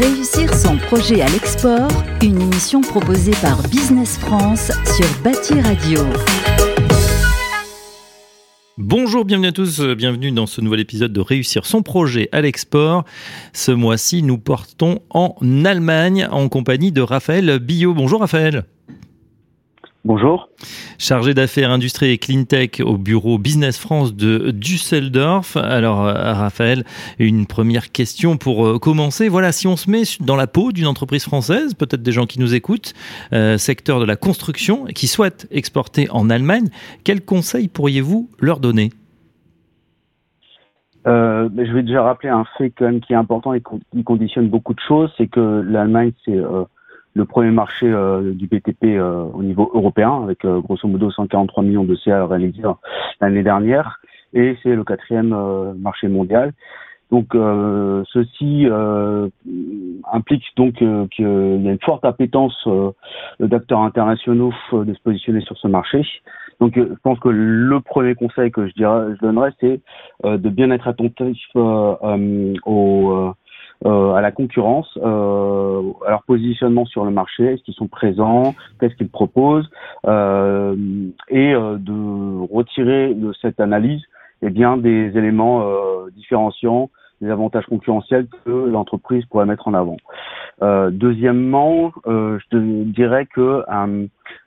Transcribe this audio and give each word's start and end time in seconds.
Réussir 0.00 0.54
son 0.54 0.76
projet 0.76 1.22
à 1.22 1.28
l'export, 1.28 1.90
une 2.22 2.40
émission 2.40 2.82
proposée 2.82 3.32
par 3.42 3.60
Business 3.68 4.16
France 4.16 4.70
sur 4.96 5.06
Bâti 5.24 5.60
Radio. 5.60 5.98
Bonjour, 8.76 9.24
bienvenue 9.24 9.48
à 9.48 9.52
tous, 9.52 9.80
bienvenue 9.80 10.30
dans 10.30 10.46
ce 10.46 10.60
nouvel 10.60 10.78
épisode 10.78 11.12
de 11.12 11.20
Réussir 11.20 11.66
son 11.66 11.82
projet 11.82 12.28
à 12.30 12.42
l'export. 12.42 13.04
Ce 13.52 13.72
mois-ci, 13.72 14.22
nous 14.22 14.38
portons 14.38 15.00
en 15.10 15.34
Allemagne 15.64 16.28
en 16.30 16.48
compagnie 16.48 16.92
de 16.92 17.00
Raphaël 17.00 17.58
Billot. 17.58 17.92
Bonjour 17.92 18.20
Raphaël. 18.20 18.66
Bonjour. 20.04 20.48
Chargé 20.96 21.34
d'affaires 21.34 21.72
industrie 21.72 22.10
et 22.10 22.18
cleantech 22.18 22.80
au 22.84 22.96
bureau 22.96 23.36
Business 23.36 23.78
France 23.78 24.14
de 24.14 24.52
Düsseldorf. 24.52 25.56
Alors, 25.56 26.06
euh, 26.06 26.12
Raphaël, 26.34 26.84
une 27.18 27.46
première 27.46 27.90
question 27.90 28.36
pour 28.36 28.64
euh, 28.64 28.78
commencer. 28.78 29.28
Voilà, 29.28 29.50
si 29.50 29.66
on 29.66 29.76
se 29.76 29.90
met 29.90 30.02
dans 30.20 30.36
la 30.36 30.46
peau 30.46 30.70
d'une 30.70 30.86
entreprise 30.86 31.24
française, 31.24 31.74
peut-être 31.74 32.02
des 32.02 32.12
gens 32.12 32.26
qui 32.26 32.38
nous 32.38 32.54
écoutent, 32.54 32.94
euh, 33.32 33.58
secteur 33.58 33.98
de 33.98 34.04
la 34.04 34.14
construction, 34.14 34.84
qui 34.84 35.08
souhaitent 35.08 35.48
exporter 35.50 36.06
en 36.10 36.30
Allemagne, 36.30 36.68
quels 37.02 37.24
conseils 37.24 37.66
pourriez-vous 37.66 38.30
leur 38.38 38.60
donner? 38.60 38.90
Je 41.06 41.72
vais 41.72 41.82
déjà 41.82 42.02
rappeler 42.02 42.28
un 42.28 42.44
fait 42.58 42.70
quand 42.70 42.84
même 42.84 43.00
qui 43.00 43.14
est 43.14 43.16
important 43.16 43.54
et 43.54 43.62
qui 43.62 44.04
conditionne 44.04 44.48
beaucoup 44.50 44.74
de 44.74 44.80
choses, 44.86 45.10
c'est 45.16 45.26
que 45.26 45.40
l'Allemagne, 45.66 46.12
c'est 46.24 46.38
le 47.14 47.24
premier 47.24 47.50
marché 47.50 47.86
euh, 47.86 48.32
du 48.32 48.46
BTP 48.46 48.84
euh, 48.84 49.24
au 49.34 49.42
niveau 49.42 49.70
européen, 49.74 50.22
avec 50.22 50.44
euh, 50.44 50.60
grosso 50.60 50.86
modo 50.86 51.10
143 51.10 51.62
millions 51.64 51.84
de 51.84 51.96
CA 51.96 52.26
réalisés 52.26 52.62
l'année 53.20 53.42
dernière, 53.42 54.00
et 54.32 54.56
c'est 54.62 54.74
le 54.74 54.84
quatrième 54.84 55.34
marché 55.78 56.08
mondial. 56.08 56.52
Donc 57.10 57.28
ceci 58.12 58.66
implique 60.12 60.44
donc 60.58 60.74
qu'il 60.74 61.24
y 61.24 61.68
a 61.68 61.72
une 61.72 61.78
forte 61.82 62.04
appétence 62.04 62.68
d'acteurs 63.40 63.80
internationaux 63.80 64.52
de 64.72 64.92
se 64.92 65.00
positionner 65.00 65.40
sur 65.40 65.56
ce 65.56 65.68
marché. 65.68 66.06
Donc 66.60 66.74
je 66.76 66.92
pense 67.02 67.18
que 67.20 67.30
le 67.30 67.80
premier 67.80 68.14
conseil 68.14 68.50
que 68.50 68.66
je 68.66 68.74
dirais, 68.74 69.14
je 69.14 69.20
donnerais, 69.26 69.52
c'est 69.58 69.80
de 70.24 70.48
bien 70.50 70.70
être 70.70 70.86
attentif 70.86 71.38
aux 71.54 71.98
euh, 72.04 73.32
à 73.84 74.20
la 74.20 74.32
concurrence, 74.32 74.98
euh, 75.02 75.82
à 76.06 76.10
leur 76.10 76.22
positionnement 76.24 76.84
sur 76.84 77.04
le 77.04 77.10
marché, 77.10 77.44
est-ce 77.44 77.62
qu'ils 77.62 77.74
sont 77.74 77.86
présents, 77.86 78.54
qu'est-ce 78.80 78.94
qu'ils 78.96 79.08
proposent, 79.08 79.70
euh, 80.06 80.74
et 81.28 81.54
euh, 81.54 81.76
de 81.78 82.52
retirer 82.52 83.14
de 83.14 83.32
cette 83.40 83.60
analyse 83.60 84.02
eh 84.42 84.50
bien, 84.50 84.76
des 84.76 85.16
éléments 85.16 85.62
euh, 85.62 86.10
différenciants, 86.16 86.90
des 87.20 87.30
avantages 87.30 87.66
concurrentiels 87.66 88.26
que 88.44 88.50
l'entreprise 88.50 89.24
pourrait 89.26 89.46
mettre 89.46 89.66
en 89.66 89.74
avant. 89.74 89.96
deuxièmement, 90.92 91.92
je 92.06 92.48
te 92.48 92.56
dirais 92.84 93.26
que 93.26 93.64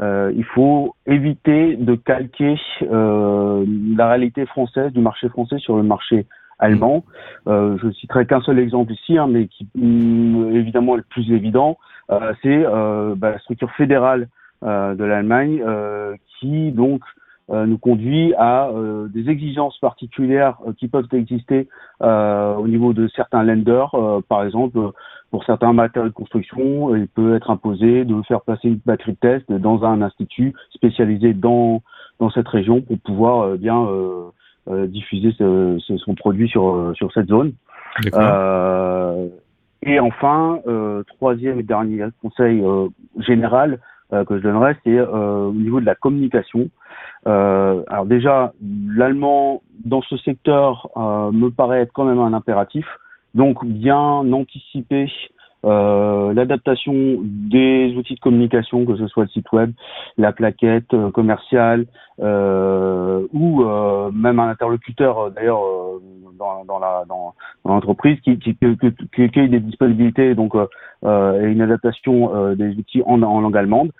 il 0.00 0.44
faut 0.54 0.94
éviter 1.06 1.74
de 1.74 1.96
calquer 1.96 2.54
la 2.88 4.08
réalité 4.08 4.46
française 4.46 4.92
du 4.92 5.00
marché 5.00 5.28
français 5.28 5.58
sur 5.58 5.76
le 5.76 5.82
marché 5.82 6.26
allemand. 6.62 7.04
Euh, 7.48 7.76
je 7.82 7.90
citerai 7.90 8.24
qu'un 8.26 8.40
seul 8.40 8.58
exemple 8.58 8.92
ici, 8.92 9.18
hein, 9.18 9.26
mais 9.28 9.48
qui 9.48 9.66
mm, 9.74 10.54
évidemment 10.54 10.94
est 10.94 10.98
le 10.98 11.04
plus 11.10 11.30
évident, 11.32 11.76
euh, 12.10 12.32
c'est 12.42 12.64
euh, 12.64 13.14
bah, 13.16 13.32
la 13.32 13.38
structure 13.40 13.70
fédérale 13.72 14.28
de 14.64 15.02
l'Allemagne 15.02 15.60
qui 16.38 16.70
donc 16.70 17.02
nous 17.48 17.78
conduit 17.78 18.32
à 18.38 18.70
des 19.12 19.28
exigences 19.28 19.76
particulières 19.78 20.56
qui 20.78 20.86
peuvent 20.86 21.08
exister 21.10 21.68
au 22.00 22.68
niveau 22.68 22.92
de 22.92 23.08
certains 23.08 23.42
lenders. 23.42 23.90
par 24.28 24.44
exemple, 24.44 24.78
pour 25.32 25.44
certains 25.46 25.72
matériaux 25.72 26.10
de 26.10 26.14
construction, 26.14 26.94
il 26.94 27.08
peut 27.08 27.34
être 27.34 27.50
imposé 27.50 28.04
de 28.04 28.22
faire 28.22 28.42
passer 28.42 28.68
une 28.68 28.78
batterie 28.86 29.14
de 29.14 29.16
test 29.16 29.50
dans 29.52 29.82
un 29.82 30.00
institut 30.00 30.54
spécialisé 30.70 31.34
dans 31.34 31.82
dans 32.20 32.30
cette 32.30 32.46
région 32.46 32.82
pour 32.82 33.00
pouvoir 33.00 33.56
bien 33.56 33.84
euh, 33.84 34.30
diffuser 34.68 35.32
ce, 35.38 35.78
ce, 35.80 35.96
son 35.98 36.14
produit 36.14 36.48
sur, 36.48 36.74
euh, 36.74 36.94
sur 36.94 37.12
cette 37.12 37.28
zone. 37.28 37.52
Euh, 38.14 39.28
et 39.82 40.00
enfin, 40.00 40.60
euh, 40.66 41.02
troisième 41.04 41.60
et 41.60 41.62
dernier 41.62 42.04
conseil 42.22 42.62
général 43.18 43.78
que 44.10 44.36
je 44.36 44.42
donnerais, 44.42 44.76
c'est 44.84 45.00
au 45.00 45.52
niveau 45.52 45.80
de 45.80 45.86
la 45.86 45.94
communication. 45.94 46.68
alors 47.24 48.04
déjà, 48.04 48.52
l'allemand 48.94 49.62
dans 49.84 50.02
ce 50.02 50.18
secteur 50.18 50.90
me 50.96 51.48
paraît 51.48 51.80
être 51.80 51.92
quand 51.92 52.04
même 52.04 52.18
un 52.18 52.34
impératif. 52.34 52.86
Donc 53.34 53.64
bien 53.64 53.98
anticiper 53.98 55.10
euh, 55.64 56.32
l'adaptation 56.34 56.92
des 57.22 57.94
outils 57.96 58.16
de 58.16 58.20
communication, 58.20 58.84
que 58.84 58.96
ce 58.96 59.06
soit 59.06 59.24
le 59.24 59.28
site 59.28 59.50
web, 59.52 59.72
la 60.18 60.32
plaquette 60.32 60.92
euh, 60.92 61.10
commerciale 61.12 61.86
euh, 62.20 63.26
ou 63.32 63.64
même 64.12 64.40
un 64.40 64.48
interlocuteur 64.48 65.30
d'ailleurs 65.30 65.60
dans, 66.38 67.34
l'entreprise 67.64 68.18
qui, 68.20 68.38
qui, 68.38 68.56
qui, 68.56 69.30
qui, 69.30 69.40
ait 69.40 69.48
des 69.48 69.60
disponibilités 69.60 70.34
donc 70.34 70.54
et 70.56 71.44
une 71.44 71.60
adaptation 71.60 72.54
des 72.54 72.70
outils 72.76 73.02
en, 73.06 73.16
langue 73.16 73.56
allemande. 73.56 73.92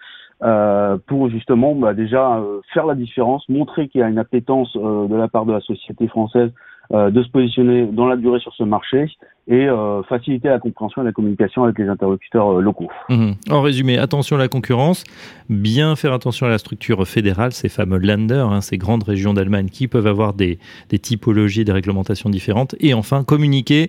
Pour 1.07 1.29
justement 1.31 1.75
bah, 1.75 1.95
déjà 1.95 2.43
faire 2.75 2.87
la 2.87 2.95
différence, 2.95 3.49
montrer 3.49 3.89
qu'il 3.89 4.01
y 4.01 4.05
a 4.05 4.09
une 4.09 4.19
appétence 4.19 4.77
de 4.77 5.15
la 5.15 5.29
part 5.29 5.47
de 5.47 5.53
la 5.53 5.61
société 5.61 6.09
française 6.09 6.51
de 6.93 7.23
se 7.23 7.29
positionner 7.31 7.87
dans 7.87 8.07
la 8.07 8.17
durée 8.17 8.39
sur 8.41 8.55
ce 8.55 8.65
marché 8.65 9.09
et 9.49 9.67
euh, 9.67 10.03
faciliter 10.05 10.49
la 10.49 10.61
compréhension 10.61 11.03
et 11.03 11.05
la 11.05 11.13
communication 11.13 11.65
avec 11.65 11.79
les 11.79 11.89
interlocuteurs 11.89 12.59
euh, 12.59 12.61
locaux. 12.61 12.89
Mhm. 13.09 13.35
En 13.51 13.61
résumé, 13.61 13.99
attention 13.99 14.37
à 14.37 14.39
la 14.39 14.49
concurrence, 14.49 15.03
bien 15.49 15.97
faire 15.97 16.13
attention 16.13 16.47
à 16.47 16.49
la 16.49 16.59
structure 16.59 17.07
fédérale, 17.09 17.53
ces 17.53 17.69
fameux 17.69 17.99
Länder, 17.99 18.47
hein, 18.49 18.61
ces 18.61 18.79
grandes 18.79 19.03
régions 19.03 19.35
d'Allemagne 19.35 19.69
qui 19.69 19.89
peuvent 19.89 20.07
avoir 20.07 20.33
des, 20.33 20.59
des 20.91 20.99
typologies, 20.99 21.65
des 21.65 21.73
réglementations 21.73 22.31
différentes, 22.31 22.77
et 22.79 22.95
enfin 22.95 23.25
communiquer. 23.25 23.89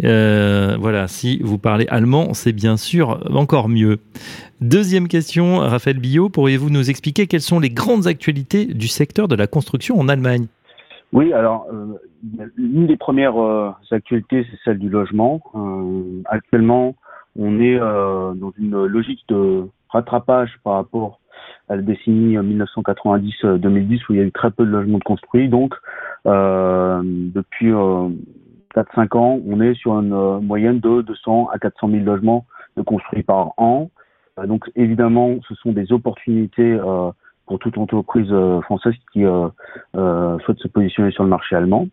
voilà, 0.00 1.08
si 1.08 1.40
vous 1.42 1.58
parlez 1.58 1.86
allemand, 1.88 2.32
c'est 2.34 2.52
bien 2.52 2.76
sûr 2.76 3.20
encore 3.34 3.68
mieux. 3.68 3.98
Deuxième 4.60 5.08
question, 5.08 5.58
Raphaël 5.58 5.98
Billot, 5.98 6.28
pourriez-vous 6.28 6.70
nous 6.70 6.88
expliquer 6.88 7.26
quelles 7.26 7.40
sont 7.40 7.58
les 7.58 7.70
grandes 7.70 8.06
actualités 8.06 8.64
du 8.66 8.86
secteur 8.86 9.26
de 9.26 9.34
la 9.34 9.48
construction 9.48 9.98
en 9.98 10.08
Allemagne? 10.08 10.46
Oui, 11.12 11.32
alors 11.32 11.66
euh, 11.72 11.98
une 12.58 12.86
des 12.86 12.96
premières 12.96 13.40
euh, 13.42 13.70
actualités, 13.90 14.46
c'est 14.50 14.58
celle 14.64 14.78
du 14.78 14.90
logement. 14.90 15.40
Euh, 15.54 16.22
actuellement, 16.26 16.96
on 17.38 17.60
est 17.60 17.78
dans 17.78 18.52
une 18.58 18.84
logique 18.86 19.24
de 19.28 19.64
rattrapage 19.90 20.50
par 20.64 20.74
rapport 20.74 21.20
à 21.68 21.76
la 21.76 21.82
décennie 21.82 22.36
1990-2010 22.36 24.00
où 24.08 24.14
il 24.14 24.16
y 24.16 24.20
a 24.20 24.24
eu 24.24 24.32
très 24.32 24.50
peu 24.50 24.66
de 24.66 24.70
logements 24.70 24.98
de 24.98 25.04
construits. 25.04 25.48
Donc, 25.48 25.72
depuis 26.24 27.70
4-5 28.74 29.16
ans, 29.16 29.40
on 29.46 29.60
est 29.60 29.74
sur 29.74 29.92
une 30.00 30.40
moyenne 30.40 30.80
de 30.80 31.02
200 31.02 31.50
à 31.52 31.58
400 31.60 31.90
000 31.90 32.04
logements 32.04 32.44
de 32.76 32.82
construits 32.82 33.22
par 33.22 33.52
an. 33.56 33.88
donc, 34.44 34.68
évidemment, 34.74 35.36
ce 35.48 35.54
sont 35.54 35.70
des 35.70 35.92
opportunités 35.92 36.76
pour 37.48 37.58
toute 37.58 37.78
entreprise 37.78 38.28
euh, 38.30 38.60
française 38.60 38.94
qui 39.12 39.24
euh, 39.24 39.48
euh, 39.96 40.38
souhaite 40.40 40.58
se 40.58 40.68
positionner 40.68 41.10
sur 41.10 41.24
le 41.24 41.30
marché 41.30 41.56
allemand. 41.56 41.88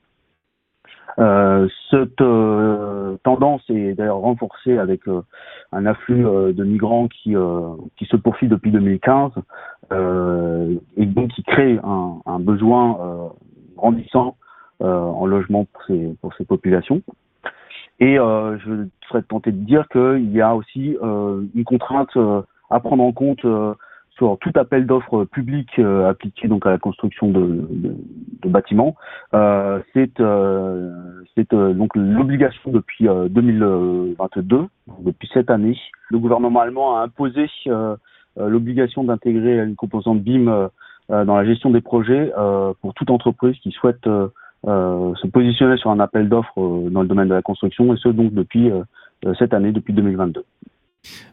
cette 1.90 2.24
tendance 3.24 3.64
est 3.70 3.94
d'ailleurs 3.94 4.18
renforcée 4.18 4.78
avec 4.78 5.02
un 5.72 5.86
afflux 5.86 6.24
de 6.54 6.64
migrants 6.66 7.08
qui, 7.08 7.36
qui 7.96 8.06
se 8.06 8.18
poursuit 8.18 8.50
depuis 8.50 8.70
2015 8.72 9.32
et 10.98 11.06
donc 11.06 11.30
qui 11.30 11.44
crée 11.44 11.80
un, 11.84 12.40
besoin 12.40 13.32
grandissant 13.78 14.36
en 14.82 15.26
logement 15.26 15.66
pour 15.72 15.84
ces, 15.88 16.18
pour 16.20 16.34
ces 16.34 16.44
populations. 16.44 17.02
Et 18.02 18.16
je 18.18 18.86
serais 19.08 19.24
tenté 19.24 19.54
de 19.54 19.64
dire 19.64 19.88
qu'il 19.88 20.30
y 20.34 20.42
a 20.42 20.54
aussi 20.54 20.98
une 21.02 21.64
contrainte 21.66 22.18
à 22.70 22.80
prendre 22.82 23.04
en 23.06 23.14
compte 23.14 23.46
sur 24.18 24.38
tout 24.40 24.52
appel 24.56 24.86
d'offres 24.86 25.26
public 25.26 25.68
euh, 25.80 26.10
appliqué 26.10 26.48
donc 26.48 26.66
à 26.66 26.72
la 26.72 26.78
construction 26.78 27.30
de, 27.30 27.68
de, 27.70 27.96
de 28.44 28.50
bâtiments. 28.50 28.96
Euh, 29.34 29.80
c'est 29.94 30.20
euh, 30.20 31.24
c'est 31.36 31.54
euh, 31.54 31.74
donc 31.74 31.96
l'obligation 31.96 32.72
depuis 32.72 33.06
2022, 33.06 34.68
depuis 35.02 35.30
cette 35.34 35.50
année. 35.50 35.78
Le 36.10 36.20
gouvernement 36.20 36.62
allemand 36.62 36.98
a 36.98 37.02
imposé 37.02 37.48
l'obligation 38.38 39.04
d'intégrer 39.04 39.60
une 39.60 39.76
composante 39.76 40.22
BIM 40.22 40.70
dans 41.10 41.36
la 41.36 41.46
gestion 41.46 41.72
des 41.72 41.82
projets 41.82 42.32
pour 42.82 42.94
toute 42.94 43.10
entreprise 43.10 43.58
qui 43.60 43.72
souhaite 43.72 44.08
se 44.66 45.28
positionner 45.28 45.78
sur 45.78 45.90
un 45.90 46.00
appel 46.00 46.30
d'offres 46.30 46.90
dans 46.90 47.02
le 47.02 47.08
domaine 47.08 47.28
de 47.28 47.34
la 47.34 47.42
construction 47.42 47.94
et 47.94 47.98
ce 47.98 48.10
donc 48.10 48.34
depuis 48.34 48.72
cette 49.40 49.54
année, 49.54 49.72
depuis 49.72 49.94
2022. 49.94 50.46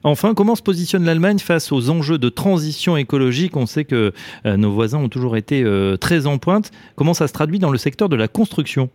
Enfin, 0.05 0.35
comment 0.35 0.55
se 0.55 0.63
positionne 0.63 1.05
l'Allemagne 1.05 1.39
face 1.39 1.73
aux 1.73 1.91
enjeux 1.91 2.19
de 2.19 2.29
transition 2.29 2.97
écologique? 2.97 3.57
On 3.57 3.67
sait 3.67 3.85
que 3.85 4.13
euh, 4.47 4.57
nos 4.57 4.73
voisins 4.73 4.99
ont 4.99 5.09
toujours 5.09 5.37
été 5.37 5.63
euh, 5.63 5.97
très 5.97 6.27
en 6.27 6.39
pointe. 6.39 6.71
Comment 6.97 7.15
ça 7.15 7.29
se 7.29 7.33
traduit 7.33 7.59
dans 7.59 7.71
le 7.71 7.79
secteur 7.79 8.09
de 8.09 8.17
la 8.17 8.29
construction? 8.29 8.91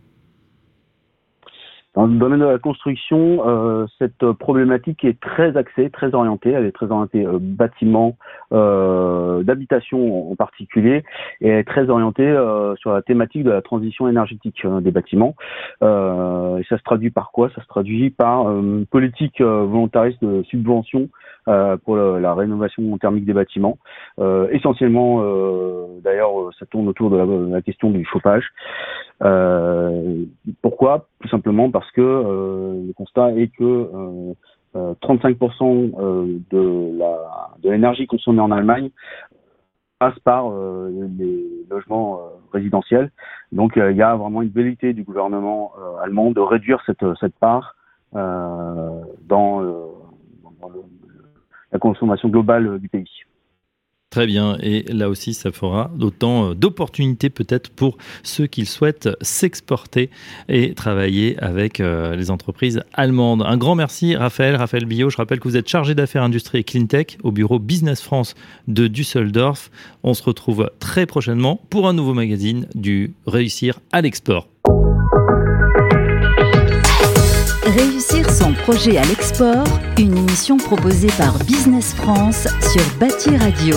Dans 1.96 2.06
le 2.06 2.18
domaine 2.18 2.40
de 2.42 2.46
la 2.46 2.60
construction, 2.60 3.48
euh, 3.48 3.88
cette 3.98 4.32
problématique 4.34 5.04
est 5.04 5.20
très 5.20 5.58
axée, 5.58 5.90
très 5.90 6.14
orientée. 6.14 6.52
Elle 6.52 6.66
est 6.66 6.72
très 6.72 6.92
orientée 6.92 7.26
euh, 7.26 7.40
bâtiment, 7.42 8.18
euh, 8.54 9.42
d'habitation 9.44 10.32
en 10.32 10.36
particulier, 10.36 11.04
et 11.42 11.48
elle 11.50 11.60
est 11.60 11.64
très 11.64 11.90
orientée 11.90 12.28
euh, 12.28 12.76
sur 12.76 12.94
la 12.94 13.02
thématique 13.02 13.44
de 13.44 13.52
la 13.52 13.62
transition 13.62 14.08
énergétique 14.08 14.64
euh, 14.66 14.80
des 14.80 14.92
bâtiments. 14.92 15.36
et 15.82 16.64
ça 16.70 16.78
se 16.78 16.84
traduit 16.84 17.10
par 17.10 17.32
quoi? 17.32 17.50
Ça 17.56 17.62
se 17.62 17.68
traduit 17.68 18.10
par 18.12 18.48
une 18.50 18.86
politique 18.86 19.42
volontariste 19.42 20.24
de 20.24 20.44
subvention 20.44 21.10
pour 21.86 21.96
la, 21.96 22.34
rénovation 22.34 22.98
thermique 22.98 23.26
des 23.26 23.34
bâtiments. 23.34 23.78
essentiellement, 24.52 25.22
d'ailleurs, 26.04 26.32
ça 26.60 26.66
tourne 26.66 26.88
autour 26.88 27.10
de 27.10 27.52
la, 27.52 27.62
question 27.62 27.90
du 27.90 28.06
chauffage. 28.06 28.46
pourquoi? 30.62 31.08
Tout 31.22 31.30
simplement 31.30 31.72
parce 31.72 31.90
que 31.92 32.02
le 32.02 32.94
constat 32.94 33.32
est 33.34 33.48
que 33.48 34.36
35% 34.76 35.64
euh, 35.64 36.00
euh, 36.00 36.40
de 36.52 36.98
la 36.98 37.50
de 37.64 37.72
l'énergie 37.72 38.08
consommée 38.08 38.42
en 38.42 38.52
Allemagne 38.52 38.90
passe 40.00 40.18
par 40.20 40.52
euh, 40.52 41.10
les 41.18 41.66
logements 41.70 42.20
résidentiels. 42.54 43.12
Donc 43.52 43.74
il 43.76 43.96
y 43.96 44.02
a 44.02 44.16
vraiment 44.16 44.42
une 44.42 44.50
velléité 44.50 44.94
du 44.94 45.04
gouvernement 45.04 45.74
allemand 46.02 46.32
de 46.32 46.40
réduire 46.40 46.82
cette 46.86 47.06
cette 47.20 47.36
part 47.36 47.76
dans, 48.14 49.04
dans 49.30 50.70
la 51.78 51.80
consommation 51.80 52.30
globale 52.30 52.80
du 52.80 52.90
pays. 52.90 53.06
Très 54.10 54.26
bien, 54.26 54.58
et 54.62 54.84
là 54.84 55.10
aussi 55.10 55.34
ça 55.34 55.52
fera 55.52 55.92
d'autant 55.94 56.52
euh, 56.52 56.54
d'opportunités 56.56 57.30
peut-être 57.30 57.70
pour 57.70 57.98
ceux 58.24 58.48
qui 58.48 58.66
souhaitent 58.66 59.10
s'exporter 59.22 60.10
et 60.48 60.74
travailler 60.74 61.38
avec 61.40 61.82
euh, 61.82 62.16
les 62.16 62.32
entreprises 62.32 62.82
allemandes. 62.94 63.44
Un 63.46 63.58
grand 63.58 63.76
merci 63.76 64.16
Raphaël, 64.16 64.56
Raphaël 64.56 64.86
Billot, 64.86 65.10
je 65.10 65.18
rappelle 65.18 65.42
que 65.42 65.48
vous 65.50 65.58
êtes 65.58 65.68
chargé 65.68 65.94
d'affaires 65.94 66.24
industrie 66.24 66.60
et 66.60 66.64
cleantech 66.64 67.18
au 67.22 67.34
bureau 67.34 67.60
Business 67.60 68.02
France 68.02 68.34
de 68.70 68.88
Düsseldorf. 68.88 69.70
On 70.04 70.14
se 70.14 70.24
retrouve 70.24 70.72
très 70.80 71.06
prochainement 71.06 71.60
pour 71.70 71.88
un 71.90 71.94
nouveau 71.94 72.14
magazine 72.14 72.66
du 72.76 73.14
Réussir 73.28 73.82
à 73.92 74.02
l'export. 74.02 74.48
Réussir 77.78 78.28
son 78.32 78.54
projet 78.54 78.98
à 78.98 79.06
l'export, 79.06 79.68
une 80.00 80.18
émission 80.18 80.58
proposée 80.58 81.12
par 81.16 81.38
Business 81.44 81.94
France 81.94 82.48
sur 82.72 82.82
Bâti 83.00 83.38
Radio. 83.38 83.76